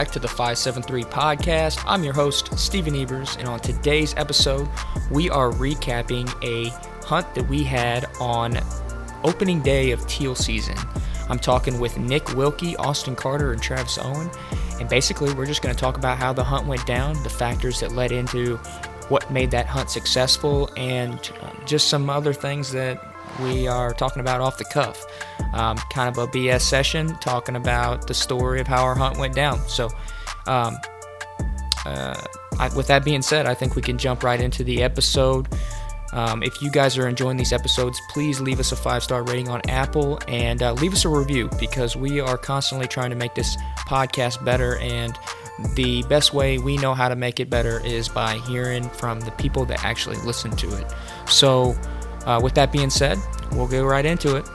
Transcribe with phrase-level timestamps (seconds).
[0.00, 1.84] back to the 573 podcast.
[1.86, 4.66] I'm your host, Stephen Evers, and on today's episode,
[5.10, 6.70] we are recapping a
[7.04, 8.58] hunt that we had on
[9.24, 10.74] opening day of teal season.
[11.28, 14.30] I'm talking with Nick Wilkie, Austin Carter, and Travis Owen,
[14.80, 17.80] and basically, we're just going to talk about how the hunt went down, the factors
[17.80, 18.56] that led into
[19.10, 23.06] what made that hunt successful, and uh, just some other things that
[23.42, 25.04] we are talking about off the cuff.
[25.52, 29.34] Um, kind of a BS session talking about the story of how our hunt went
[29.34, 29.58] down.
[29.68, 29.88] So,
[30.46, 30.76] um,
[31.84, 32.20] uh,
[32.58, 35.48] I, with that being said, I think we can jump right into the episode.
[36.12, 39.48] Um, if you guys are enjoying these episodes, please leave us a five star rating
[39.48, 43.34] on Apple and uh, leave us a review because we are constantly trying to make
[43.34, 43.56] this
[43.86, 44.76] podcast better.
[44.78, 45.16] And
[45.74, 49.30] the best way we know how to make it better is by hearing from the
[49.32, 50.92] people that actually listen to it.
[51.28, 51.76] So,
[52.26, 53.18] uh, with that being said,
[53.52, 54.46] we'll go right into it.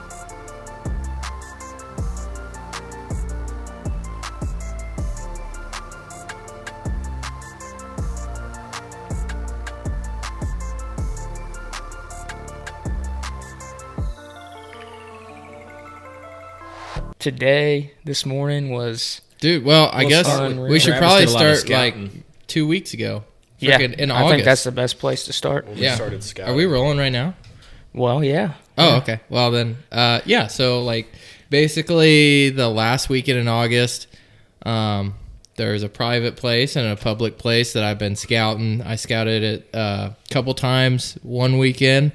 [17.26, 20.70] Today, this morning was Dude, well, I guess unreal.
[20.70, 22.10] we should Travis probably did a lot of start like
[22.46, 23.24] two weeks ago.
[23.58, 23.78] yeah.
[23.80, 24.30] Frickin' in I August.
[24.32, 25.66] think that's the best place to start.
[25.66, 25.96] When we Yeah.
[25.96, 27.34] started Are we rolling right now?
[27.92, 28.52] Well, yeah.
[28.78, 28.96] Oh, Yeah.
[28.98, 29.20] okay.
[29.28, 30.46] Well then, uh, yeah.
[30.46, 31.08] So like,
[31.50, 34.06] basically, the last weekend in August,
[34.64, 35.14] um,
[35.56, 38.82] there's a private place and a public place that I've been scouting.
[38.82, 42.12] I scouted it uh, a couple times one weekend,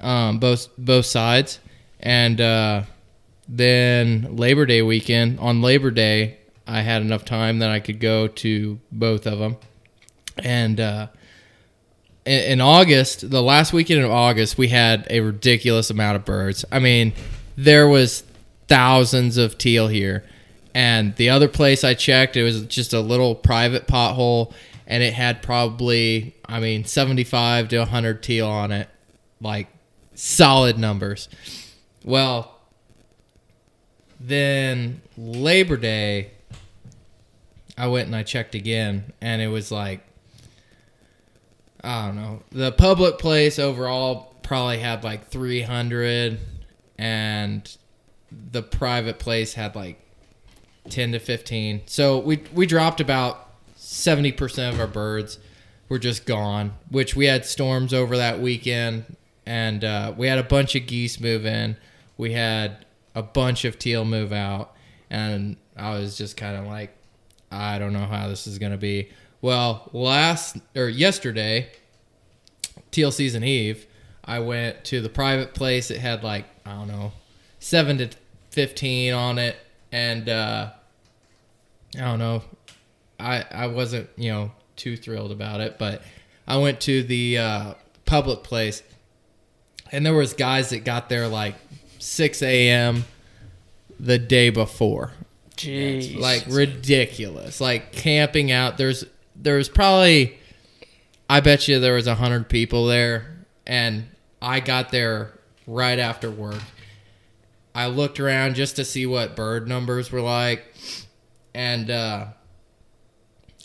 [0.00, 1.60] um, both both sides,
[2.00, 2.82] and uh,
[3.48, 5.38] then Labor Day weekend.
[5.40, 9.56] On Labor Day, I had enough time that I could go to both of them,
[10.38, 10.80] and.
[10.80, 11.06] Uh,
[12.24, 16.64] in, August, the last weekend of August, we had a ridiculous amount of birds.
[16.70, 17.14] I mean,
[17.56, 18.22] there was
[18.68, 20.24] thousands of teal here.
[20.74, 24.52] And the other place I checked, it was just a little private pothole,
[24.86, 28.88] and it had probably, I mean, 75 to 100 teal on it.
[29.40, 29.68] Like,
[30.14, 31.28] solid numbers.
[32.04, 32.58] Well,
[34.24, 36.30] then Labor Day,
[37.76, 40.04] I went and I checked again, and it was like
[41.82, 42.42] I don't know.
[42.52, 46.38] The public place overall probably had like 300,
[46.98, 47.76] and
[48.30, 50.00] the private place had like
[50.90, 51.82] 10 to 15.
[51.86, 55.38] So we we dropped about 70% of our birds
[55.88, 60.44] were just gone, which we had storms over that weekend, and uh, we had a
[60.44, 61.76] bunch of geese move in.
[62.16, 64.74] We had a bunch of teal move out,
[65.10, 66.96] and I was just kind of like,
[67.50, 69.10] I don't know how this is gonna be.
[69.40, 71.70] Well, last or yesterday,
[72.90, 73.86] teal season eve,
[74.24, 75.90] I went to the private place.
[75.90, 77.12] It had like I don't know,
[77.58, 78.10] seven to
[78.50, 79.56] fifteen on it,
[79.90, 80.70] and uh,
[81.96, 82.42] I don't know.
[83.18, 86.02] I I wasn't you know too thrilled about it, but
[86.46, 87.74] I went to the uh,
[88.04, 88.82] public place,
[89.90, 91.54] and there was guys that got there like
[92.02, 93.04] six a.m.
[94.00, 95.12] the day before.
[95.56, 96.18] Jeez.
[96.18, 97.60] like ridiculous.
[97.60, 99.04] Like camping out there's
[99.36, 100.38] there's probably
[101.30, 104.04] i bet you there was a hundred people there and
[104.40, 106.60] i got there right after work.
[107.74, 110.74] I looked around just to see what bird numbers were like
[111.54, 112.26] and uh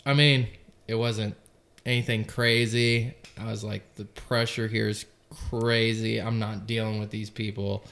[0.06, 0.46] i mean
[0.86, 1.36] it wasn't
[1.84, 3.14] anything crazy.
[3.38, 5.04] I was like the pressure here is
[5.50, 6.18] crazy.
[6.18, 7.84] I'm not dealing with these people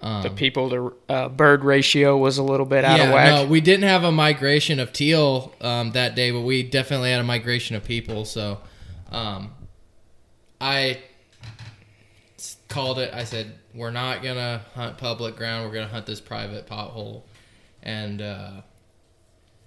[0.00, 3.28] um, the people to uh, bird ratio was a little bit out of whack.
[3.28, 7.20] no, we didn't have a migration of teal um, that day, but we definitely had
[7.20, 8.24] a migration of people.
[8.24, 8.60] So,
[9.10, 9.52] um,
[10.60, 11.00] I
[12.68, 13.12] called it.
[13.12, 15.66] I said, "We're not gonna hunt public ground.
[15.66, 17.22] We're gonna hunt this private pothole,"
[17.82, 18.50] and uh,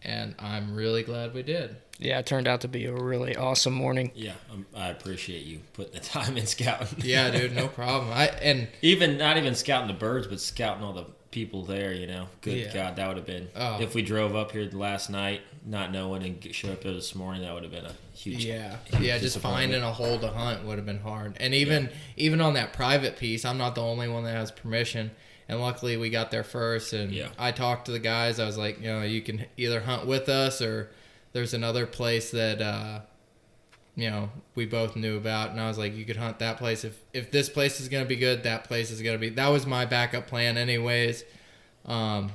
[0.03, 1.75] and I'm really glad we did.
[1.99, 4.11] yeah, it turned out to be a really awesome morning.
[4.15, 6.87] Yeah, um, I appreciate you putting the time in scouting.
[7.03, 8.11] Yeah, dude, no problem.
[8.11, 11.93] I and even not even scouting the birds, but scouting all the people there.
[11.93, 12.73] You know, good Yeah.
[12.73, 13.79] God, that would have been Oh.
[13.81, 17.13] if we drove up here last night, not knowing and get- showed up here this
[17.15, 17.43] morning.
[17.43, 18.43] That would have been a huge.
[18.45, 19.17] Yeah, huge yeah.
[19.19, 21.37] Just finding a hole to hunt would have been hard.
[21.39, 25.11] And even even on that private piece, I'm not the only one that has permission.
[25.47, 26.93] And luckily, we got there first.
[26.93, 27.29] And Yeah.
[27.37, 28.39] I talked to the guys.
[28.39, 30.89] I was like, you know, you can either hunt with us or
[31.33, 33.01] there's another place that uh,
[33.95, 35.51] you know we both knew about.
[35.51, 38.05] And I was like, you could hunt that place if if this place is gonna
[38.05, 38.43] be good.
[38.43, 39.29] That place is gonna be.
[39.29, 41.23] That was my backup plan, anyways.
[41.85, 42.31] Um,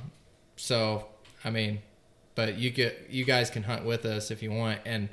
[0.55, 1.07] so
[1.43, 1.81] I mean,
[2.35, 5.09] but you get you guys can hunt with us if you want and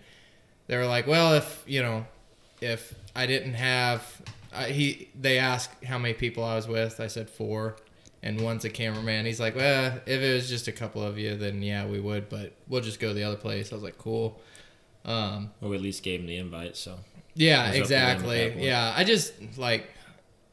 [0.66, 2.06] they were like well if you know
[2.60, 4.22] if i didn't have
[4.54, 7.00] I, he they asked how many people I was with.
[7.00, 7.76] I said four,
[8.24, 9.24] and one's a cameraman.
[9.26, 12.28] He's like, well, if it was just a couple of you, then yeah, we would,
[12.28, 13.70] but we'll just go to the other place.
[13.70, 14.40] I was like, cool.
[15.04, 16.96] Um, Well, we at least gave him the invite, so
[17.34, 18.64] yeah, There's nothing wrong with exactly.
[18.66, 19.88] Yeah, I just like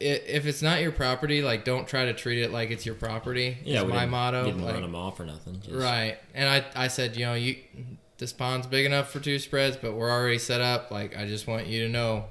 [0.03, 3.57] if it's not your property, like don't try to treat it like it's your property.
[3.63, 4.45] yeah, we my didn't, motto.
[4.45, 5.61] Didn't like- run him off or nothing.
[5.61, 6.17] Just- Right.
[6.33, 7.55] And I, I said, you know, you
[8.17, 10.91] this pond's big enough for two spreads, but we're already set up.
[10.91, 12.25] Like I just want you to know,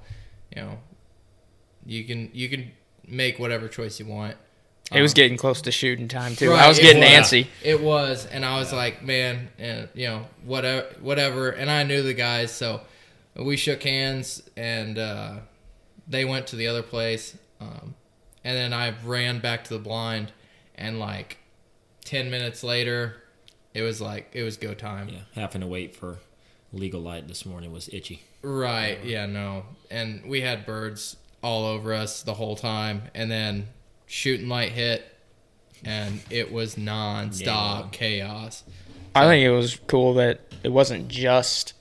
[0.54, 0.78] you know,
[1.86, 2.72] you can you can
[3.06, 4.36] make whatever choice you want.
[4.92, 6.50] It was Um, getting close to shooting time too.
[6.50, 7.10] Right, I was getting was.
[7.10, 7.46] antsy.
[7.62, 11.50] It was, and I was like, man, and you know, whatever, whatever.
[11.50, 12.80] And I knew the guys, so
[13.36, 15.34] we shook hands, and uh,
[16.08, 17.94] they went to the other place, um,
[18.42, 20.32] and then I ran back to the blind,
[20.74, 21.38] and like
[22.04, 23.22] ten minutes later,
[23.74, 25.08] it was like it was go time.
[25.08, 26.18] Yeah, having to wait for
[26.72, 28.22] legal light this morning was itchy.
[28.42, 28.98] Right.
[29.04, 29.26] Yeah.
[29.26, 29.66] No.
[29.90, 33.68] And we had birds all over us the whole time, and then
[34.10, 35.04] shooting light hit,
[35.84, 37.40] and it was nonstop
[37.84, 37.88] Yeah.
[37.92, 38.64] chaos.
[39.14, 41.72] I think it was cool that it wasn't just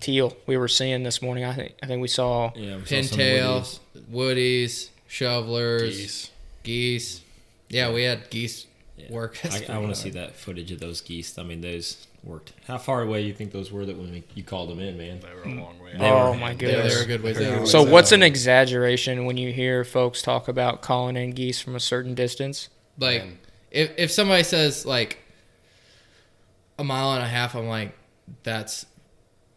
[0.00, 1.44] teal we were seeing this morning.
[1.44, 3.78] I think I think we saw Yeah, we saw some woodies.
[4.12, 6.30] woodies, shovelers, geese.
[6.64, 7.20] Geese.
[7.68, 8.66] Yeah, we had geese
[8.98, 9.12] Yeah.
[9.12, 9.38] work.
[9.44, 11.38] I, I want to see that footage of those geese.
[11.38, 12.52] I mean, those worked.
[12.66, 15.20] How far away you think those were that when we, you called them in, man?
[15.20, 15.92] They were a long way.
[15.96, 17.60] They Oh were- my They, they were a good ways They out.
[17.60, 21.30] were So So- what's an um, exaggeration when you hear folks talk about calling in
[21.32, 22.68] geese from a certain distance?
[22.98, 23.38] Like, Man.
[23.70, 25.18] if if somebody says like
[26.78, 27.92] a mile and a half, I'm like,
[28.42, 28.84] that's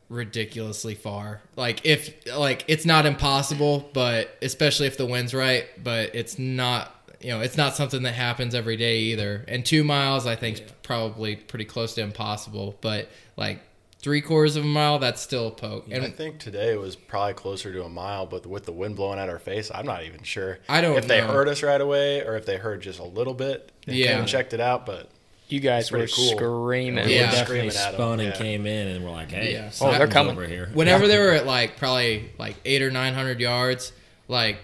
[0.09, 1.41] ridiculously far.
[1.55, 6.95] Like if like it's not impossible, but especially if the wind's right, but it's not.
[7.23, 9.45] You know, it's not something that happens every day either.
[9.47, 12.77] And two miles, I think, is probably pretty close to impossible.
[12.81, 13.59] But like
[13.99, 15.85] three quarters of a mile, that's still a poke.
[15.91, 19.19] And I think today was probably closer to a mile, but with the wind blowing
[19.19, 20.57] at our face, I'm not even sure.
[20.67, 23.33] I don't if they heard us right away or if they heard just a little
[23.35, 23.71] bit.
[23.87, 24.07] and Yeah.
[24.07, 25.09] came and checked it out, but
[25.49, 26.29] You guys were cool.
[26.31, 26.97] screaming.
[26.97, 27.03] Yeah.
[27.03, 28.37] We definitely Screaming at 'em, spun and yeah.
[28.37, 29.71] came in, and we're like, "Hey, Yeah.
[29.81, 30.31] Oh, they're coming.
[30.33, 33.91] over here." whenever they were at like probably like eight or nine hundred yards,
[34.27, 34.57] like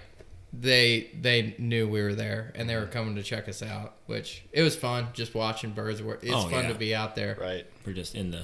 [0.54, 4.44] they they knew we were there and they were coming to check us out, which
[4.52, 6.02] it was fun just watching birds.
[6.02, 6.20] work.
[6.24, 6.70] It's Oh, fun yeah.
[6.70, 7.38] to be out there.
[7.40, 7.66] right.
[7.86, 8.44] We're just in the.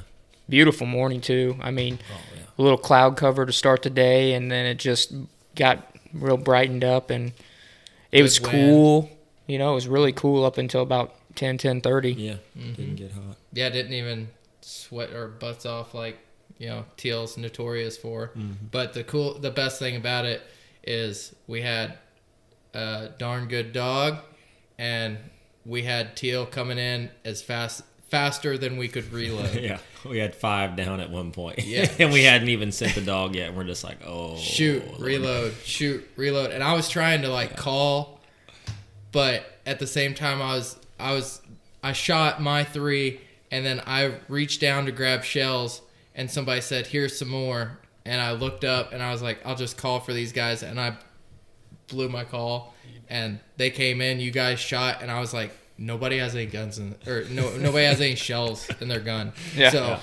[0.49, 1.55] Beautiful morning too.
[1.61, 2.41] I mean, Oh yeah.
[2.57, 5.13] a little cloud cover to start the day, and then it just
[5.55, 7.31] got real brightened up, and
[8.11, 8.51] it was wind.
[8.51, 9.09] cool.
[9.47, 12.73] You know, it was really cool up until about 10, 10 Yeah, Mm-hmm.
[12.73, 13.37] didn't get hot.
[13.53, 14.27] Yeah, didn't even
[14.61, 16.19] sweat our butts off like
[16.57, 18.27] you know teal's notorious for.
[18.37, 18.51] Mm-hmm.
[18.69, 20.41] But the cool, the best thing about it
[20.83, 21.97] is we had
[22.73, 24.17] a darn good dog,
[24.77, 25.17] and
[25.65, 29.55] we had teal coming in as fast faster than we could reload.
[29.61, 31.59] yeah, we had five down at one point.
[31.63, 31.89] Yeah.
[31.99, 33.49] and we hadn't even sent the dog yet.
[33.49, 35.01] And We're just like, "Oh, shoot, Lord.
[35.01, 36.51] reload, shoot, reload.
[36.51, 38.19] And I was trying to like call,
[39.11, 41.41] but at the same time I was I was
[41.83, 43.19] I shot my three
[43.51, 45.81] and then I reached down to grab shells
[46.15, 49.55] and somebody said, Here's some more and I looked up and I was like, I'll
[49.55, 50.97] just call for these guys and I
[51.87, 52.73] blew my call
[53.09, 56.77] and they came in, you guys shot and I was like, Nobody has any guns
[56.77, 59.33] in or no nobody has any shells in their gun.
[59.55, 59.69] Yeah.
[59.71, 59.99] So Yeah.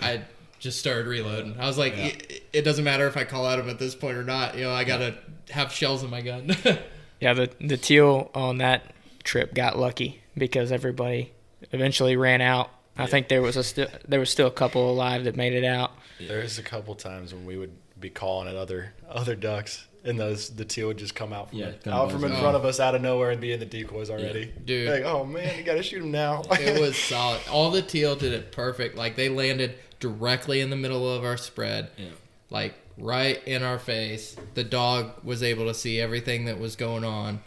[0.00, 0.22] I
[0.60, 1.56] just started reloading.
[1.58, 4.16] I was like, it, it doesn't matter if I call out him at this point
[4.16, 4.54] or not.
[4.56, 5.16] You know, I gotta
[5.50, 6.56] have shells in my gun.
[7.20, 8.94] Yeah, the the teal on that
[9.24, 11.32] trip got lucky because everybody
[11.70, 12.70] eventually ran out.
[12.96, 15.64] I think there was a still there was still a couple alive that made it
[15.64, 15.92] out.
[16.20, 20.50] There's a couple times when we would be calling at other other ducks, and those
[20.50, 22.42] the teal would just come out from Yeah, come out from in buzzing.
[22.42, 24.52] front of us out of nowhere and be in the decoys already.
[24.64, 24.90] Dude.
[24.90, 26.42] like oh man, you gotta shoot him now.
[26.50, 27.40] it was solid.
[27.50, 28.96] All the teal did it perfect.
[28.96, 32.06] Like they landed directly in the middle of our spread, Yeah.
[32.50, 34.36] like right in our face.
[34.54, 37.40] The dog was able to see everything that was going on.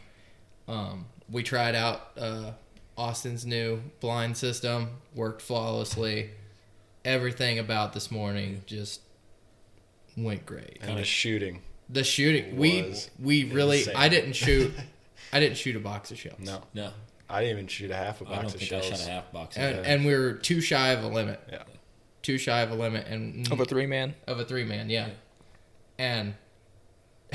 [0.67, 2.51] Um, we tried out uh,
[2.97, 6.29] Austin's new blind system, worked flawlessly.
[7.05, 9.01] Everything about this morning just
[10.15, 10.77] went great.
[10.81, 11.61] and the shooting.
[11.89, 13.79] The shooting, we we really.
[13.79, 13.95] insane.
[13.97, 14.73] I didn't shoot.
[15.33, 16.39] I didn't shoot a box of shells.
[16.39, 16.91] No, No,
[17.29, 18.85] I didn't even shoot a half a I don't box of think shells.
[18.85, 19.57] I shot a half box.
[19.57, 21.39] and, and we were too shy of a limit.
[21.51, 21.63] Yeah.
[22.21, 24.15] Too shy of a limit, and Of a three man.
[24.27, 25.09] of a three man, yeah.
[25.97, 26.35] And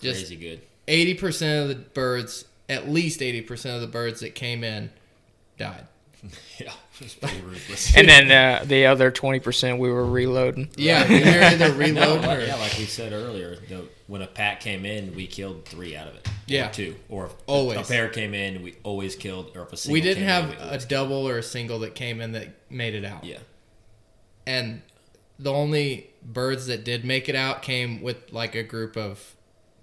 [0.00, 0.62] just Crazy good.
[0.88, 4.90] eighty percent of the birds, at least eighty percent of the birds that came in,
[5.58, 5.86] died.
[6.58, 7.96] Yeah, it's pretty ruthless.
[7.96, 10.68] And then uh, the other twenty percent we were reloading.
[10.76, 14.28] Yeah, you're either No, reloading like, or yeah, like we said earlier, the, when a
[14.28, 16.28] pack came in, we killed three out of it.
[16.28, 16.68] Or Yeah.
[16.68, 16.94] two.
[17.08, 17.78] Or if Always.
[17.80, 19.50] a pair came in, we always killed.
[19.56, 21.80] Or if a single we didn't came have in, we a double or a single
[21.80, 23.24] that came in that made it out.
[23.24, 23.38] Yeah,
[24.46, 24.82] and
[25.40, 29.34] the only birds that did make it out came with like a group of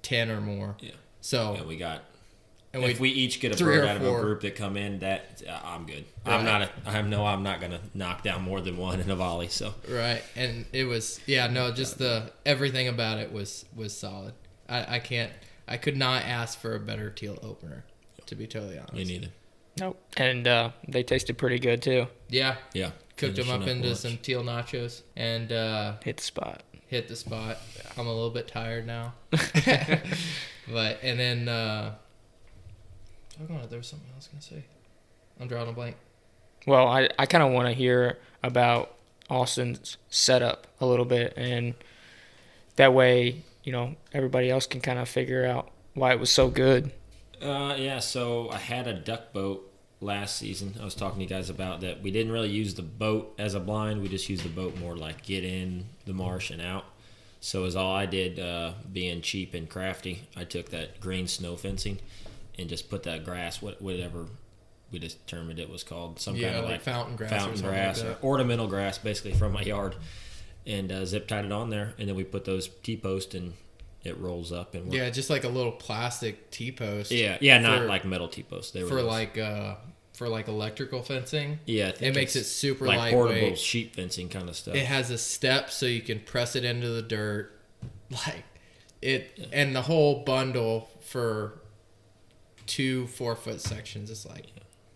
[0.01, 0.77] ten or more.
[0.79, 0.91] Yeah.
[1.19, 2.03] So And we got.
[2.73, 4.19] And if we each get a three bird or out of four.
[4.19, 6.05] a group that come in, that uh, I'm good.
[6.25, 6.61] I'm not.
[6.63, 9.47] A, I know I'm not gonna knock down more than one in a volley.
[9.47, 14.33] So Right, and it was yeah no just the everything about it was was solid.
[14.67, 15.31] I, I can't
[15.67, 17.85] I could not ask for a better teal opener,
[18.27, 18.93] to be totally honest.
[18.95, 19.27] me neither.
[19.79, 20.01] Nope.
[20.17, 22.07] And uh, they tasted pretty good too.
[22.27, 22.91] Yeah, Yeah.
[23.17, 23.99] cooked them Finishing up into lunch.
[23.99, 26.63] some teal nachos and uh, Hit the spot.
[26.87, 27.57] hit the spot.
[27.97, 29.13] I'm a little bit tired now,
[30.71, 31.93] but and then uh,
[33.47, 34.65] hold on, there was something else I was gonna say.
[35.39, 35.95] I'm drawing a blank.
[36.67, 38.93] Well, I, I kind of want to hear about
[39.29, 41.73] Austin's setup a little bit, and
[42.75, 46.49] that way, you know, everybody else can kind of figure out why it was so
[46.49, 46.91] good.
[47.41, 50.75] Uh, yeah, so I had a duck boat last season.
[50.79, 52.01] I was talking to you guys about that.
[52.01, 54.01] We didn't really use the boat as a blind.
[54.01, 56.85] We just used the boat more like get in the marsh and out.
[57.41, 61.55] So as all I did, uh, being cheap and crafty, I took that green snow
[61.55, 61.99] fencing
[62.59, 64.25] and just put that grass, whatever
[64.91, 67.71] we determined it was called, some Yeah, kind of like like fountain grass fountain like
[67.71, 68.17] grass, that.
[68.21, 69.95] or ornamental grass, basically from my yard,
[70.65, 73.53] and uh, zip tied it on there, and then we put those T posts and
[74.03, 77.11] it rolls up and Yeah, just like a little plastic T post.
[77.11, 78.71] yeah, yeah, not like metal T posts.
[78.71, 79.75] They were for those- like uh
[80.13, 81.59] for like electrical fencing.
[81.65, 83.57] Yeah, It makes it super like portable lightweight.
[83.57, 84.75] sheet fencing kind of stuff.
[84.75, 87.51] It has a step so you can press it into the dirt.
[88.11, 88.43] Like
[89.01, 91.59] it and the whole bundle for
[92.69, 94.45] two four foot sections is like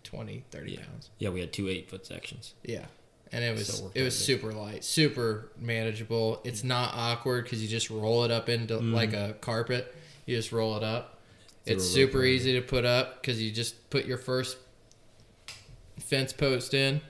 [0.04, 0.86] 20, 30 Yeah.
[0.86, 1.10] pounds.
[1.18, 2.54] yeah, we had two eight foot sections.
[2.64, 2.86] Yeah.
[3.32, 6.40] And it was So it was super light, super manageable.
[6.44, 6.66] It's mm.
[6.66, 8.94] not awkward because you just roll it up into mm-hmm.
[8.94, 9.94] like a carpet.
[10.28, 11.20] You just roll it up.
[11.66, 14.58] Through It's super easy to put up because you just put your first
[15.98, 17.02] fence post in,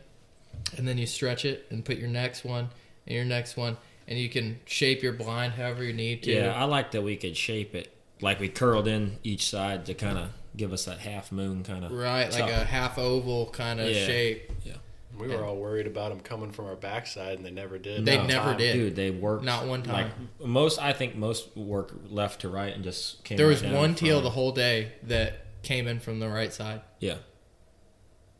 [0.77, 2.69] and then you stretch it and put your next one
[3.05, 3.75] and your next one,
[4.07, 6.31] and you can shape your blind however you need to.
[6.31, 7.91] Yeah, I like that we could shape it
[8.21, 11.83] like we curled in each side to kind of give us that half moon kind
[11.83, 14.05] of Right, like a half oval kind of Yeah.
[14.05, 14.51] shape.
[14.63, 14.73] Yeah.
[15.17, 18.03] We were all worried about them coming from our backside, and they never did.
[18.03, 18.57] They One never time.
[18.57, 18.73] did.
[18.73, 19.93] Dude, they worked Not one time.
[19.93, 20.29] Like time.
[20.43, 23.37] most, I think most work left to right and just came.
[23.37, 26.51] There right was down one teal the whole day that came in from the right
[26.51, 26.81] side.
[26.99, 27.17] Yeah,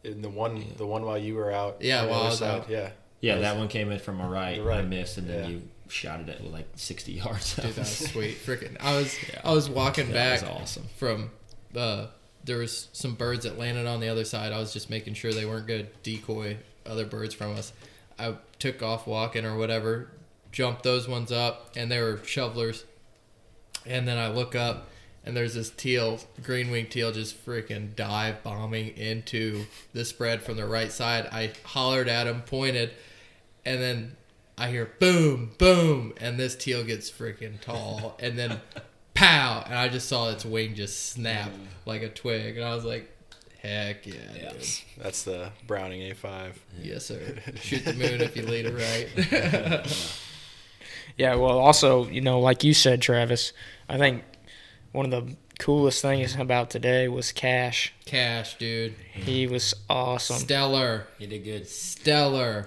[0.03, 1.77] And the one, the one while you were out.
[1.81, 2.69] Yeah, while I was side, out.
[2.69, 2.89] Yeah.
[3.21, 4.57] yeah, That that one came in from my right.
[4.57, 4.79] The right.
[4.79, 5.49] I missed, and then Yeah.
[5.49, 7.55] you shot it at like sixty yards.
[7.55, 8.35] Dude, that was sweet.
[8.45, 9.41] Freaking, I was Yeah.
[9.43, 10.87] I was walking That back was awesome.
[10.97, 11.31] from
[11.75, 12.07] uh,
[12.43, 14.51] there was some birds that landed on the other side.
[14.51, 17.73] I was just making sure they weren't going to decoy other birds from us.
[18.19, 20.11] I took off walking or whatever,
[20.51, 22.85] jumped those ones up, and they were shovelers.
[23.85, 24.89] And then I look up,
[25.25, 30.57] and there's this teal, green winged teal, just freaking dive bombing into the spread from
[30.57, 31.27] the right side.
[31.31, 32.91] I hollered at him, pointed,
[33.65, 34.15] and then
[34.57, 38.61] I hear boom, boom, and this teal gets freaking tall, and then
[39.13, 41.65] pow, and I just saw its wing just snap mm.
[41.85, 43.09] like a twig, and I was like,
[43.61, 44.51] heck yeah, Yeah.
[44.51, 44.67] dude.
[44.97, 46.53] That's the Browning A5.
[46.81, 47.35] yes sir.
[47.61, 49.87] Shoot the moon if you lead it right.
[51.15, 53.53] Yeah, well, also, you know, like you said, Travis,
[53.87, 54.23] I think
[54.93, 57.93] one of the coolest things about today was Cash.
[58.05, 60.37] Cash, dude, He was awesome.
[60.37, 61.67] stellar, He did good.
[61.67, 62.65] stellar.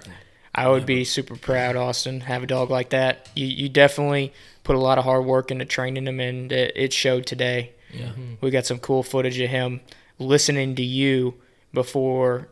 [0.57, 3.29] I would be super proud, Austin, have a dog like that.
[3.35, 4.33] You, you definitely
[4.63, 7.71] put a lot of hard work into training him, and it, it showed today.
[7.93, 8.11] Yeah.
[8.41, 9.81] We got some cool footage of him
[10.19, 11.35] listening to you
[11.73, 12.49] before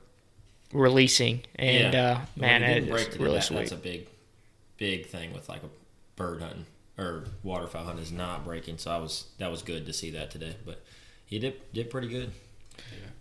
[0.71, 2.11] releasing, and Yeah.
[2.11, 3.57] uh, man, When you it didn't break is to really that, sweet.
[3.57, 4.07] That's a big,
[4.77, 5.69] big thing with like a
[6.15, 6.65] bird hunting
[6.97, 8.77] or waterfowl hunting is not breaking.
[8.77, 10.55] So I was that was good to see that today.
[10.65, 10.83] But
[11.25, 12.31] he did did pretty good.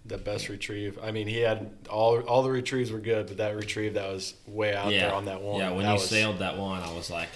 [0.07, 0.99] The best retrieve.
[1.03, 4.35] I mean, he had all all the retrieves were good, but that retrieve that was
[4.47, 5.61] way out yeah, there on that one.
[5.61, 5.71] yeah.
[5.71, 7.29] When that you was, sailed that one, I was like,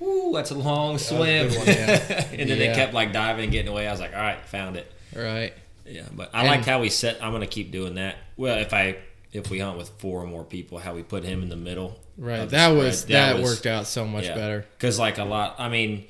[0.00, 2.26] "Ooh, that's a long was a swim." good one, yeah.
[2.30, 2.54] and then Yeah.
[2.54, 3.88] they kept like diving, and getting away.
[3.88, 5.52] I was like, "All right, found it." Right.
[5.86, 7.22] Yeah, but I And- like how we set.
[7.22, 8.16] I'm gonna keep doing that.
[8.36, 8.96] Well, if I
[9.32, 11.98] if we hunt with four or more people, how we put him in the middle.
[12.16, 12.38] Right.
[12.38, 12.78] of the That spread.
[12.84, 14.64] was that, worked out so much better.
[14.78, 16.04] Because like a lot, I mean,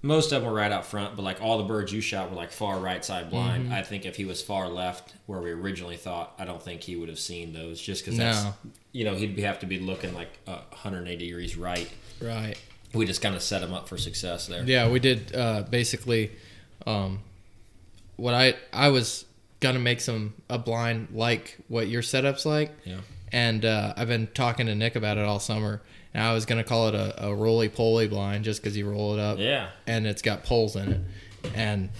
[0.00, 2.36] most of them were right out front, but like all the birds you shot were
[2.36, 3.64] like far right side blind.
[3.64, 3.72] Mm-hmm.
[3.74, 6.94] I think if he was far left, where we originally thought, I don't think he
[6.96, 7.80] would have seen those.
[7.80, 8.24] Just because No.
[8.24, 8.46] that's
[8.92, 11.90] you know he'd have to be looking like uh, 180 degrees right.
[12.22, 12.56] Right.
[12.94, 14.62] We just kind of set him up for success there.
[14.62, 16.30] Yeah, we did uh, basically
[16.86, 17.20] um,
[18.16, 19.24] what I I was
[19.60, 22.72] gonna make some a blind like what your setup's like.
[22.84, 22.98] Yeah.
[23.32, 25.82] And uh, I've been talking to Nick about it all summer.
[26.18, 29.14] And I was gonna call it a, a roly poly blind just because you roll
[29.14, 29.68] it up Yeah.
[29.86, 31.00] and it's got poles in it.
[31.54, 31.90] And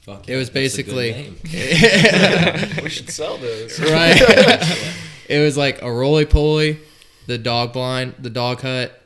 [0.00, 1.36] Fuck It yeah, was that's a good basically- name.
[2.82, 3.78] we should sell those.
[3.78, 4.16] right,
[5.28, 6.78] it was like a roly poly,
[7.26, 8.98] the dog blind, the dog hut,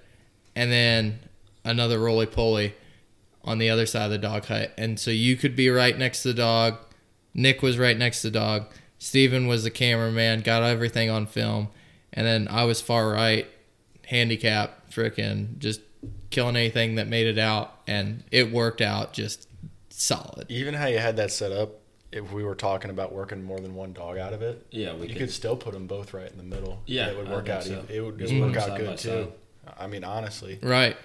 [0.54, 1.18] and then
[1.64, 2.75] another roly poly
[3.42, 6.23] on the other side of the dog hut, and so you could be right next
[6.23, 6.76] to the dog.
[7.34, 8.66] Nick was right next to the dog.
[9.00, 11.70] Steven was the cameraman, got everything on film,
[12.12, 13.49] and then I was far right,
[14.14, 15.80] handicap, freaking just
[16.30, 19.49] killing anything that made it out, and it worked out just
[19.90, 20.47] solid.
[20.49, 21.80] Even how you had that set up,
[22.12, 25.02] if we were talking about working more than one dog out of it, Yeah, we
[25.02, 25.18] you could.
[25.18, 26.80] could still put them both right in the middle.
[26.87, 27.64] Yeah, it would work out.
[27.64, 27.85] so.
[27.88, 29.33] It would Just just put work 'em out good too.
[29.78, 30.97] I mean, honestly, Right.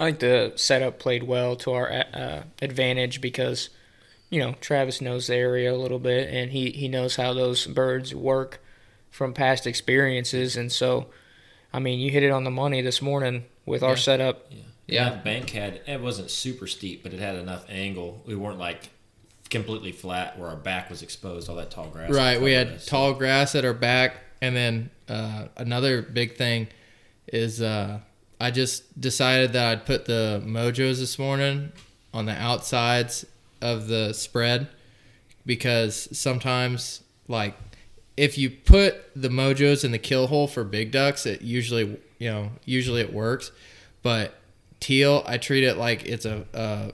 [0.00, 3.68] I think the setup played well to our uh, advantage because,
[4.30, 7.66] you know, Travis knows the area a little bit and he, he knows how those
[7.66, 8.60] birds work
[9.10, 10.56] from past experiences.
[10.56, 11.06] And so,
[11.76, 13.96] I mean, you hit it on the money this morning with our Yeah.
[13.96, 14.46] setup.
[14.50, 14.58] Yeah.
[14.86, 15.10] Yeah.
[15.10, 18.22] That bank had it wasn't super steep, but it had enough angle.
[18.26, 18.88] We weren't like
[19.50, 21.50] completely flat where our back was exposed.
[21.50, 22.10] All that tall grass.
[22.10, 22.40] Right.
[22.40, 22.86] We had us.
[22.86, 26.68] tall grass at our back, and then uh, another big thing
[27.30, 27.98] is uh,
[28.40, 31.72] I just decided that I'd put the mojos this morning
[32.14, 33.26] on the outsides
[33.60, 34.68] of the spread
[35.44, 37.54] because sometimes, like,
[38.16, 42.30] if you put the mojos in the kill hole for big ducks, it usually you
[42.30, 43.52] know usually it works,
[44.02, 44.34] but
[44.80, 46.90] teal I treat it like it's a uh,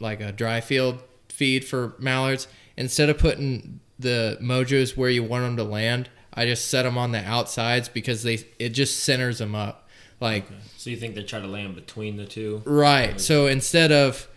[0.00, 2.48] like a dry field feed for mallards.
[2.76, 6.98] Instead of putting the mojos where you want them to land, I just set them
[6.98, 9.88] on the outsides because they it just centers them up.
[10.20, 10.46] Like
[10.78, 12.62] So you think they try to land between the two?
[12.64, 13.20] right.
[13.20, 14.28] So instead of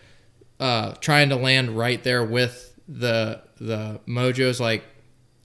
[0.59, 4.83] uh, trying to land right there with the the mojos like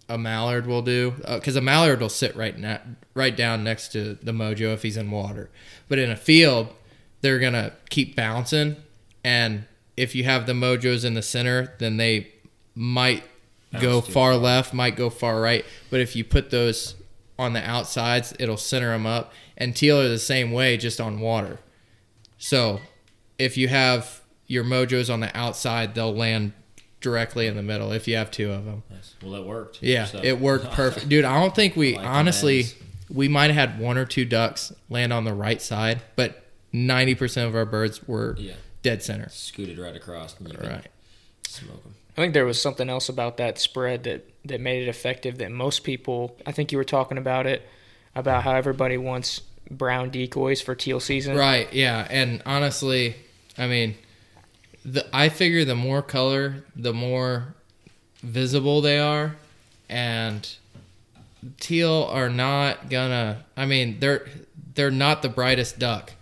[0.08, 2.78] a mallard will do, uh, because a mallard will sit right na-
[3.14, 5.50] right down next to the mojo if he's in water.
[5.88, 6.68] But in a field,
[7.20, 8.76] they're gonna keep bouncing,
[9.22, 9.64] and
[9.96, 12.33] if you have the mojos in the center, then they
[12.74, 13.24] might
[13.81, 15.64] go Bounce too far left, might go far right.
[15.90, 16.94] But if you put those
[17.38, 19.33] on the outsides, it'll center them up.
[19.57, 21.59] And teal are the same way, just on water.
[22.38, 22.81] So
[23.38, 26.52] if you have your mojos on the outside, they'll land
[27.04, 28.82] directly in the middle if you have two of them.
[28.90, 29.14] Nice.
[29.22, 29.80] Well, it worked.
[29.82, 31.08] Yeah, So- it worked perfect.
[31.08, 32.64] Dude, I don't think we Like honestly
[33.10, 37.46] we might have had one or two ducks land on the right side, but 90%
[37.46, 38.54] of our birds were Yeah.
[38.82, 39.28] dead center.
[39.28, 40.86] Scooted right across and you Right.
[41.46, 41.94] smoke them.
[42.16, 45.50] I think there was something else about that spread that, that made it effective that
[45.52, 47.62] most people, I think you were talking about it,
[48.16, 51.36] about how everybody wants brown decoys for teal season.
[51.36, 52.06] Right, yeah.
[52.10, 53.16] And honestly,
[53.58, 53.96] I mean,
[54.85, 57.55] the I figure the more color, the more
[58.23, 59.37] visible they are
[59.88, 60.49] and
[61.61, 64.27] teal are not gonna I mean, they're
[64.75, 66.12] they're not the brightest duck.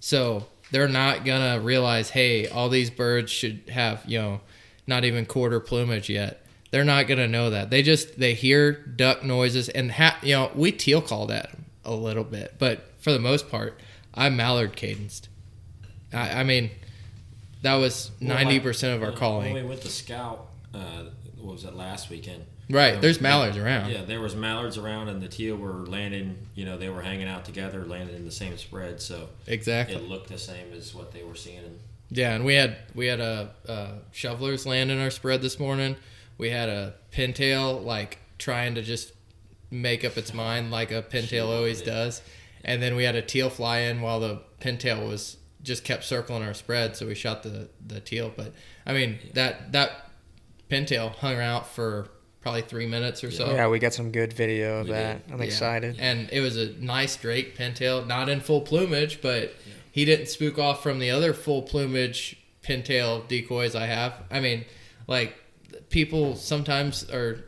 [0.00, 4.40] So, they're not gonna realize, "Hey, all these birds should have, you know,
[4.86, 7.70] not even quarter plumage yet." They're not gonna know that.
[7.70, 11.50] They just they hear duck noises and ha- you know we teal call that
[11.84, 13.78] a little bit, but for the most part,
[14.14, 15.28] I mallard cadenced.
[16.12, 16.70] I, I mean,
[17.62, 19.54] that was ninety like, percent of our uh, calling.
[19.54, 21.04] When we went to scout, uh,
[21.40, 22.44] what was it last weekend?
[22.70, 23.90] right, Um, there's mallards around.
[23.90, 26.38] Yeah, there was mallards around, and the teal were landing.
[26.54, 29.96] You know, they were hanging out together, landing in the same spread, so Exactly.
[29.96, 31.58] it looked the same as what they were seeing.
[31.58, 31.78] In,
[32.10, 35.96] Yeah, and we had we had a, a shovelers land in our spread this morning.
[36.38, 39.12] We had a pintail like trying to just
[39.70, 42.22] make up its mind like a pintail always does,
[42.64, 46.42] and then we had a teal fly in while the pintail was just kept circling
[46.42, 46.96] our spread.
[46.96, 48.32] So we shot the the teal.
[48.34, 48.52] But
[48.86, 50.10] I mean that that
[50.70, 52.08] pintail hung out for
[52.40, 53.52] probably three minutes or so.
[53.54, 55.26] Yeah, we got some good video of We that.
[55.26, 55.32] did.
[55.34, 55.46] I'm Yeah.
[55.46, 55.96] excited.
[56.00, 59.54] And it was a nice Drake pintail, not in full plumage, but
[59.92, 64.14] he didn't spook off from the other full plumage pintail decoys I have.
[64.30, 64.64] I mean,
[65.06, 65.34] like
[65.90, 67.44] people sometimes are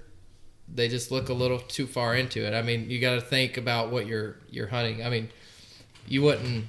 [0.73, 2.55] they just look a little too far into it.
[2.55, 5.05] I mean, you got to think about what you're you're hunting.
[5.05, 5.29] I mean,
[6.07, 6.67] you wouldn't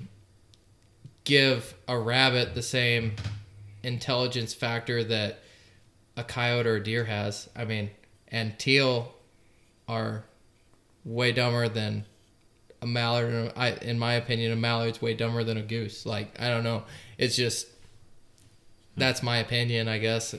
[1.25, 3.15] give a rabbit the same
[3.83, 5.39] intelligence factor that
[6.17, 7.49] a coyote or a deer has.
[7.55, 7.89] I mean,
[8.29, 9.13] and teal
[9.88, 10.23] are
[11.03, 12.05] way dumber than
[12.81, 13.51] a mallard.
[13.55, 16.05] I, in my opinion, a mallard's way dumber than a goose.
[16.05, 16.83] Like I don't know.
[17.17, 17.67] It's just
[18.97, 20.33] that's my opinion, I guess.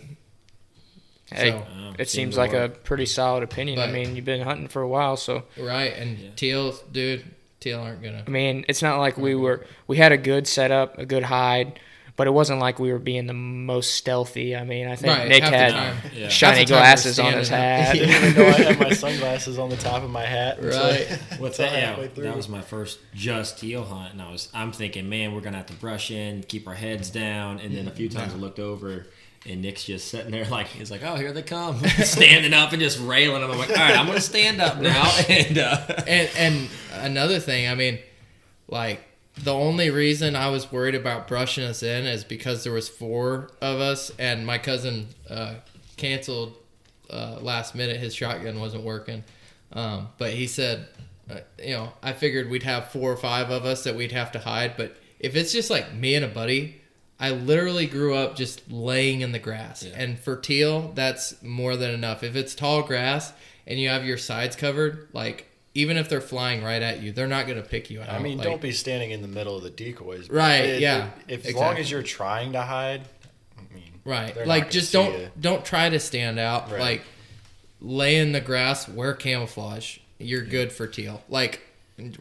[1.31, 1.67] Hey, So,
[1.99, 3.81] it seems to like a pretty solid opinion.
[3.81, 6.31] I mean, you've been hunting for a while, so right, and Yeah.
[6.37, 7.25] teal, dude,
[7.61, 8.25] teal aren't gonna.
[8.27, 11.79] I mean, it's not like we were we had a good setup, a good hide,
[12.17, 14.57] but it wasn't like we were being the most stealthy.
[14.57, 15.97] I mean, I think Right, Nick half the had time.
[16.15, 16.29] Yeah.
[16.29, 18.11] shiny Half the time we're glasses on his standing hat.
[18.23, 20.59] I even know I had my sunglasses on the top of my hat.
[20.59, 21.19] until- Right.
[21.39, 21.73] What's that?
[21.73, 22.25] Yeah, halfway through.
[22.25, 25.59] that was my first just teal hunt, and I was I'm thinking, man, we're gonna
[25.59, 28.59] have to brush in, keep our heads down, and then a few times I looked
[28.61, 29.07] over.
[29.49, 32.83] And Nick's just sitting there like he's like, oh, here they come, standing up and
[32.83, 33.51] just railing them.
[33.51, 35.05] I'm like, all right, I'm gonna stand up now.
[35.29, 37.99] And uh, and and another thing, I mean,
[38.69, 39.01] like
[39.43, 43.51] the only reason I was worried about brushing us in is because there was four
[43.61, 45.55] of us, and my cousin uh,
[45.97, 46.55] canceled
[47.11, 47.99] uh, last minute.
[47.99, 49.25] His shotgun wasn't working,
[49.73, 50.89] um, but he said,
[51.31, 54.33] uh, you know, I figured we'd have four or five of us that we'd have
[54.33, 54.77] to hide.
[54.77, 56.81] But if it's just like me and a buddy,
[57.19, 59.95] I literally grew up just laying in the grass, Yeah.
[59.97, 62.23] and for teal, that's more than enough.
[62.23, 63.33] If it's tall grass
[63.67, 65.47] and you have your sides covered, like.
[65.79, 68.09] Even if they're flying right at you, they're not gonna pick you out.
[68.09, 70.31] I mean, Like, don't be standing in the middle of the decoys.
[70.31, 73.03] Right, It- yeah, it- if as long as you're trying to hide,
[73.59, 74.47] I mean, Right.
[74.47, 75.29] Like just don't ya.
[75.39, 76.71] don't try to stand out.
[76.73, 76.81] Right.
[76.81, 77.03] Like
[77.83, 79.99] lay in the grass, wear camouflage.
[80.19, 81.23] You're good for teal.
[81.29, 81.61] Like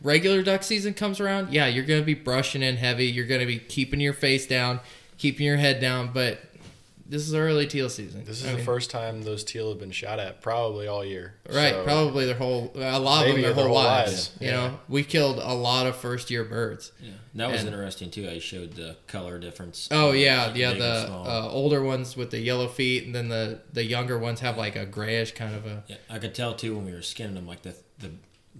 [0.02, 3.06] regular duck season comes around, yeah, you're gonna be brushing in heavy.
[3.06, 4.80] You're gonna be keeping your face down,
[5.18, 6.12] keeping your head down.
[6.14, 6.40] But
[7.08, 8.26] this is early teal season.
[8.26, 11.06] This is I the mean, first time those teal have been shot at, probably all
[11.06, 11.36] year.
[11.48, 14.12] Right, So, probably their whole a lot of them their their whole whole lives.
[14.12, 14.54] lives, You yeah.
[14.56, 16.92] know, we killed a lot of first year birds.
[17.00, 18.28] Yeah, that was And- interesting too.
[18.28, 19.88] I showed the color difference.
[19.92, 20.74] Oh uh, yeah, like yeah.
[20.74, 24.58] The uh, older ones with the yellow feet, and then the the younger ones have
[24.58, 25.84] like a grayish kind of a.
[25.88, 28.12] yeah, I could tell too when we were skinning them, like the the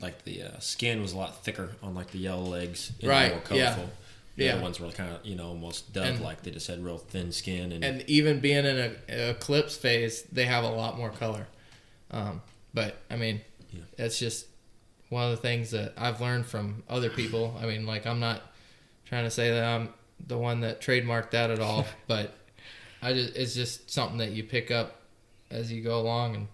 [0.02, 3.30] like the uh, skin was a lot thicker on like the yellow legs, and Right,
[3.32, 3.74] More yeah.
[3.74, 3.90] colorful.
[4.38, 4.54] The Yeah.
[4.56, 6.44] other ones were kind of you know almost dove like.
[6.44, 8.78] They just had real thin skin and, and even being in
[9.10, 11.48] a, eclipse phase, they have a lot more color.
[12.12, 12.42] Um,
[12.74, 13.84] but I mean, Yeah.
[13.98, 14.48] it's just
[15.10, 17.58] one of the things that I've learned from other people.
[17.62, 18.42] I mean, like I'm not
[19.06, 19.90] trying to say that I'm
[20.28, 22.36] the one that trademarked that at all, but
[23.02, 25.00] I just it's just something that you pick up
[25.50, 26.48] as you go along, and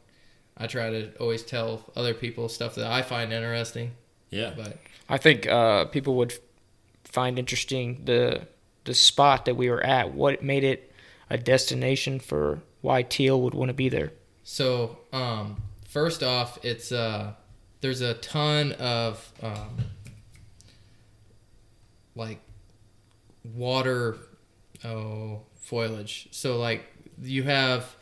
[0.62, 3.92] I try to always tell other people stuff that I find interesting.
[4.30, 4.78] yeah, But
[5.10, 6.34] I think uh, people would
[7.04, 8.48] find interesting the
[8.84, 10.14] the spot that we were at.
[10.14, 10.94] What made it
[11.30, 14.12] a destination for why teal would want to be there?
[14.44, 17.34] So, um, first off, it's uh,
[17.82, 19.78] there's a ton of um,
[22.16, 22.40] like
[23.44, 24.18] water
[24.84, 26.28] oh foliage.
[26.32, 26.86] So like
[27.22, 27.96] you have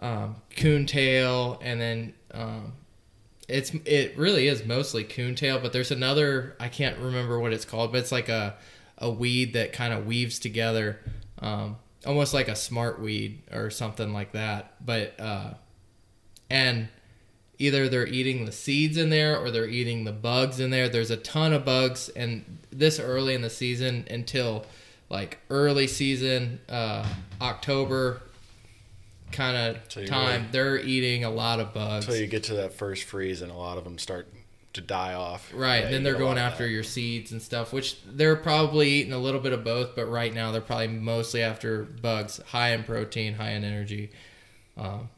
[0.00, 2.72] um, coontail, and then um,
[3.48, 7.92] it's it really is mostly coontail, but there's another I can't remember what it's called,
[7.92, 8.56] but it's like a
[8.98, 11.00] a weed that kind of weaves together,
[11.38, 14.74] um, almost like a smart weed or something like that.
[14.84, 15.54] But uh,
[16.48, 16.88] and
[17.58, 20.88] either they're eating the seeds in there or they're eating the bugs in there.
[20.88, 24.64] There's a ton of bugs, and this early in the season until
[25.10, 27.06] like early season, uh,
[27.42, 28.22] October
[29.32, 32.06] kind of time, really- they're eating a lot of bugs.
[32.06, 34.28] Until you get to that first freeze, and a lot of them start
[34.72, 35.50] to die off.
[35.52, 38.36] Right, Yeah, then they're get a lot going after your seeds and stuff, which they're
[38.36, 42.40] probably eating a little bit of both, but right now they're probably mostly after bugs,
[42.48, 44.10] high in protein, high in energy.
[44.76, 45.08] Um,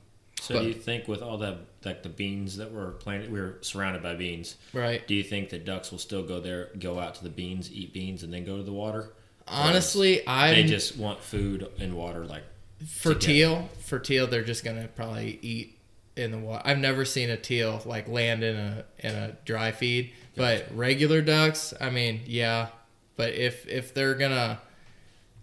[0.40, 3.40] So But- do you think with all the like the beans that were planted, we
[3.40, 4.56] were surrounded by beans.
[4.72, 5.06] right.
[5.06, 7.92] Do you think that ducks will still go there, go out to the beans, eat
[7.92, 9.12] beans, and then go to the water?
[9.46, 12.24] Honestly, I they just want food and water.
[12.24, 12.42] Like
[12.86, 15.78] for teal, for teal, they're just gonna probably eat
[16.16, 16.62] in the water.
[16.64, 21.22] I've never seen a teal like land in a in a dry feed, but regular
[21.22, 22.68] ducks, I mean, yeah.
[23.16, 24.60] But if if they're gonna,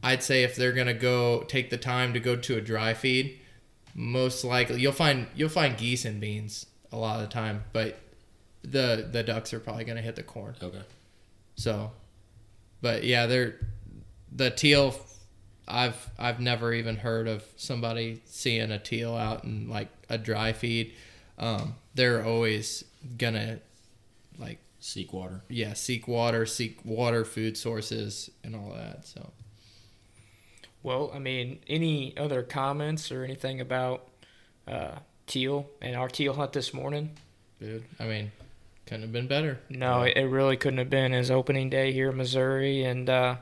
[0.04, 3.40] I'd say if they're gonna go take the time to go to a dry feed,
[3.96, 8.00] most likely you'll find you'll find geese and beans a lot of the time, but
[8.64, 10.56] the the ducks are probably gonna hit the corn.
[10.62, 10.82] okay,
[11.56, 11.92] So,
[12.82, 13.56] but yeah, they're
[14.32, 14.96] the teal.
[15.70, 20.52] I've I've never even heard of somebody seeing a teal out in like a dry
[20.54, 20.94] feed.
[21.38, 22.84] Um, they're always
[23.18, 23.60] gonna
[24.38, 25.42] like seek water.
[25.50, 29.06] yeah seek water, seek water, food sources, and all that.
[29.06, 29.30] So
[30.84, 34.08] Well, I mean, any other comments or anything about
[34.68, 37.12] uh, teal and our teal hunt this morning?
[37.60, 38.32] dude, I mean,
[38.86, 39.60] couldn't have been better.
[39.70, 43.36] No, it, it really couldn't have been his opening day here in Missouri, and uh,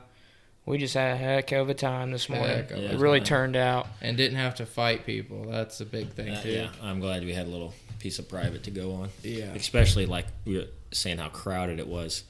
[0.68, 2.48] we just had a heck of a time this morning.
[2.48, 3.26] Heck it really time.
[3.26, 3.86] turned out.
[4.00, 5.44] And didn't have to fight people.
[5.50, 6.50] That's a big thing Uh, too.
[6.50, 9.08] yeah, I'm glad we had a little piece of private to go on.
[9.22, 9.46] Yeah.
[9.54, 12.24] especially like we were saying how crowded it was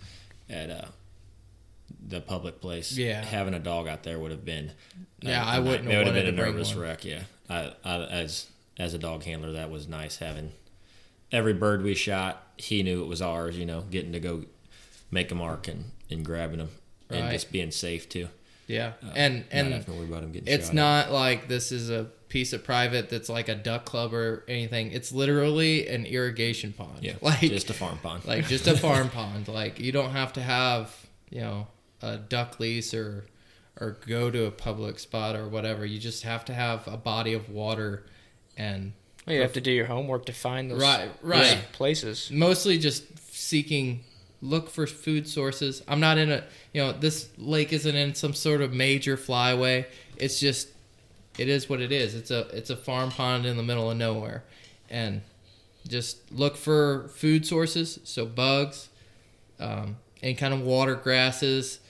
[0.48, 0.84] at uh,
[2.06, 2.96] the public place.
[2.96, 3.24] Yeah.
[3.24, 4.72] having a dog out there would have been.
[5.20, 6.84] Yeah, I I wouldn't have It would have been a nervous one.
[6.84, 7.04] wreck.
[7.04, 8.46] Yeah, I, I, as
[8.78, 10.52] as a dog handler, that was nice having
[11.32, 12.46] every bird we shot.
[12.56, 13.58] He knew it was ours.
[13.58, 14.44] You know, getting to go
[15.10, 16.68] make a mark and, and grabbing them
[17.10, 17.32] and Right.
[17.32, 18.28] just being safe too.
[18.66, 20.74] Yeah, Uh, and and having to worry about him getting It's shot at.
[20.74, 24.92] not like this is a piece of private that's like a duck club or anything.
[24.92, 26.98] It's literally an irrigation pond.
[27.00, 28.26] Yeah, like just a farm pond.
[28.26, 29.48] like just a farm pond.
[29.48, 30.94] Like you don't have to have
[31.30, 31.66] you know
[32.02, 33.24] a duck lease or
[33.80, 35.86] or go to a public spot or whatever.
[35.86, 38.04] You just have to have a body of water
[38.56, 38.92] and
[39.26, 41.72] Well, you have to do your homework to find those Right, those right.
[41.72, 42.28] places.
[42.30, 44.04] mostly just seeking
[44.40, 45.82] look for food sources.
[45.88, 49.86] I'm not in a you know this lake isn't in some sort of major flyway.
[50.16, 50.68] It's just
[51.38, 52.14] it is what it is.
[52.14, 54.44] It's a it's a farm pond in the middle of nowhere,
[54.90, 55.22] and
[55.86, 58.00] just look for food sources.
[58.04, 58.88] So bugs,
[59.60, 61.80] um, and kind of water grasses,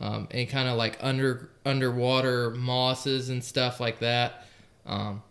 [0.00, 4.46] um, and kind of like under underwater mosses and stuff like that.
[4.86, 5.22] Um,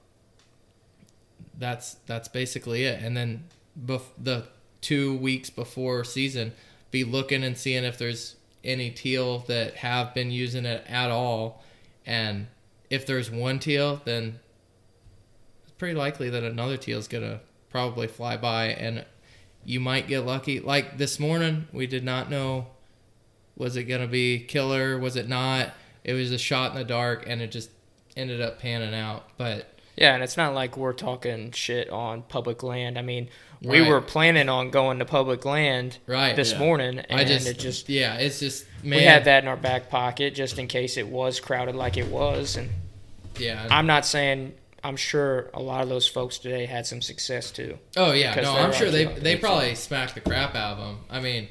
[1.58, 3.02] that's that's basically it.
[3.02, 3.46] And then
[3.86, 4.48] bef- the
[4.82, 6.54] two weeks before season,
[6.92, 11.64] be looking and seeing if there's any teal that have been using it at all,
[12.06, 12.48] and
[12.90, 14.40] if there's one teal, then
[15.64, 19.06] it's pretty likely that another teal is gonna probably fly by, and
[19.66, 20.60] you might get lucky.
[20.60, 22.68] Like this morning, we did not know
[23.56, 25.74] was it gonna be killer, was it not.
[26.04, 27.70] It was a shot in the dark, and it just
[28.16, 29.30] ended up panning out.
[29.38, 33.00] But Yeah, and it's not like we're talking shit on public land.
[33.00, 33.30] I mean,
[33.64, 33.90] we Right.
[33.90, 36.60] were planning on going to public land right, this Yeah.
[36.60, 39.58] morning, and I just, it just yeah, it's just man, we had that in our
[39.58, 42.56] back pocket just in case it was crowded like it was.
[42.58, 42.70] And
[43.40, 47.50] Yeah, I'm not saying I'm sure a lot of those folks today had some success
[47.50, 47.80] too.
[47.98, 51.00] Oh yeah, no, I'm sure they they probably smacked the crap out of them.
[51.10, 51.48] I mean,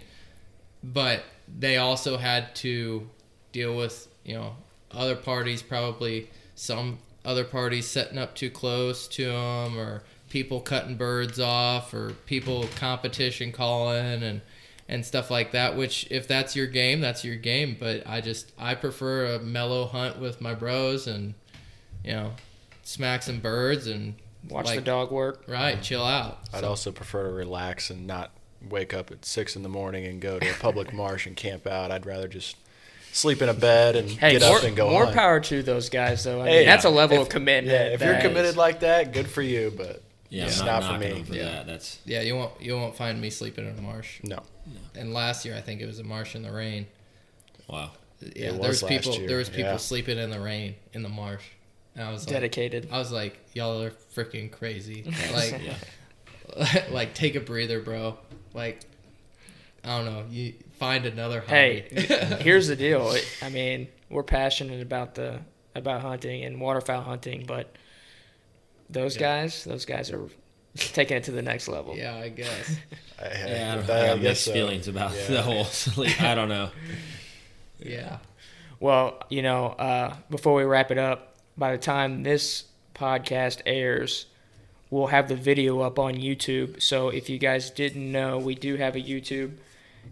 [0.84, 1.24] but
[1.58, 3.08] they also had to
[3.50, 4.54] deal with you know
[4.92, 10.96] other parties probably some other parties setting up too close to them or people cutting
[10.96, 14.40] birds off or people competition calling and
[14.88, 18.52] and stuff like that which if that's your game that's your game but i just
[18.58, 21.34] i prefer a mellow hunt with my bros and
[22.04, 22.32] you know
[22.84, 24.14] smack some birds and
[24.48, 25.42] Watch like, the dog work.
[25.48, 28.30] right chill out I'd So- also prefer to relax and not
[28.68, 31.66] wake up at six in the morning and go to a public marsh and camp
[31.66, 31.90] out.
[31.90, 32.56] I'd rather just
[33.16, 35.16] sleep in a bed and Hey, get more, up and go more hunt.
[35.16, 36.42] power to those guys, though.
[36.42, 37.72] I Hey, mean, that's a level If- of commitment.
[37.72, 39.72] Yeah, if you're committed is- like that, good for you.
[39.76, 41.22] But Yeah, it's not not, for me.
[41.22, 41.44] for Yeah.
[41.44, 41.66] that.
[41.66, 44.18] That's Yeah, you won't you won't find me sleeping in a marsh.
[44.22, 44.40] no,
[44.94, 46.86] And last year I think it was a marsh in the rain.
[47.68, 47.90] wow.
[48.34, 49.76] Yeah, was there was last people year, there was people yeah.
[49.76, 51.44] sleeping in the rain in the marsh.
[51.94, 52.88] And I was like dedicated.
[52.90, 55.04] I was like, y'all are freaking crazy.
[55.32, 55.60] Like
[56.90, 58.18] like take a breather, bro.
[58.54, 58.80] Like
[59.86, 61.50] I don't know, you find another hobby.
[61.52, 61.88] Hey,
[62.40, 63.14] here's the deal.
[63.42, 65.40] I mean, we're passionate about the
[65.74, 67.74] about hunting and waterfowl hunting, but
[68.90, 69.20] those Yeah.
[69.42, 70.28] guys, those guys are
[70.76, 71.96] taking it to the next level.
[71.96, 72.76] yeah, I guess.
[73.20, 73.36] I, Yeah, I,
[73.82, 74.52] that- don't, I I got guess mixed so.
[74.52, 75.26] feelings about Yeah.
[75.28, 76.20] the whole sleep.
[76.22, 76.70] I don't know.
[77.78, 78.18] Yeah.
[78.80, 84.26] Well, you know, uh, before we wrap it up, by the time this podcast airs,
[84.90, 86.80] we'll have the video up on YouTube.
[86.82, 89.52] So if you guys didn't know, we do have a YouTube.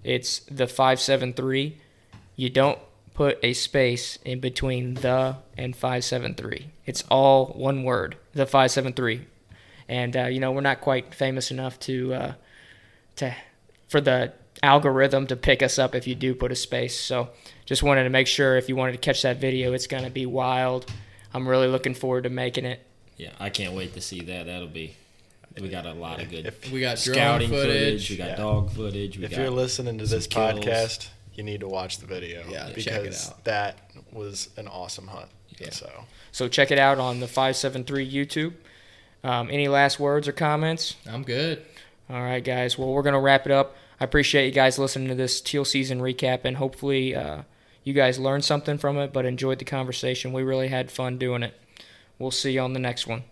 [0.05, 1.79] It's the 573.
[2.37, 2.79] You don't
[3.14, 6.67] put a space in between the and 573.
[6.85, 9.27] It's all one word, the 573.
[9.88, 12.33] And uh, you know, we're not quite famous enough to uh,
[13.17, 13.35] to
[13.88, 16.99] for the algorithm to pick us up if you do put a space.
[16.99, 17.31] So
[17.64, 20.11] just wanted to make sure if you wanted to catch that video, it's going to
[20.11, 20.90] be wild.
[21.33, 22.81] I'm really looking forward to making it.
[23.17, 24.47] Yeah, I can't wait to see that.
[24.47, 24.97] That'll be.
[25.61, 28.09] We got a lot of good If, We got drone scouting footage.
[28.09, 28.11] footage.
[28.11, 28.37] We got Yeah.
[28.37, 29.19] dog footage.
[29.19, 30.59] We if got you're listening to this kills.
[30.64, 32.43] podcast, you need to watch the video.
[32.51, 33.45] Yeah, check it because out.
[33.45, 33.79] that
[34.12, 35.29] was an awesome hunt.
[35.59, 35.71] Yeah.
[35.71, 35.90] So
[36.33, 38.55] So check it out on the 573 YouTube.
[39.23, 40.97] Um, any last words or comments?
[41.09, 41.62] I'm good.
[42.11, 42.77] All right, guys.
[42.77, 43.77] Well, we're going to wrap it up.
[44.01, 47.43] I appreciate you guys listening to this teal season recap, and hopefully uh,
[47.85, 50.33] you guys learned something from it, but enjoyed the conversation.
[50.33, 51.55] We really had fun doing it.
[52.19, 53.23] We'll see you on the next one.